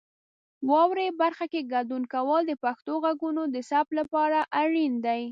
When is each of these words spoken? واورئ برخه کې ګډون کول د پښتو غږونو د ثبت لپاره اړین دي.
واورئ 0.69 1.09
برخه 1.21 1.45
کې 1.51 1.67
ګډون 1.73 2.03
کول 2.13 2.41
د 2.47 2.53
پښتو 2.63 2.93
غږونو 3.03 3.43
د 3.55 3.57
ثبت 3.69 3.91
لپاره 3.99 4.39
اړین 4.61 4.93
دي. 5.05 5.21